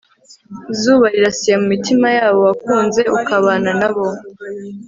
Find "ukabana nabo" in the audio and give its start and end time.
3.17-4.05